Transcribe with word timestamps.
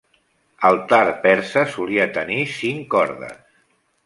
El 0.69 0.79
tar 0.93 1.03
persa 1.25 1.51
tar 1.57 1.67
solia 1.75 2.09
tenir 2.17 2.41
cinc 2.57 2.89
cordes. 2.97 3.39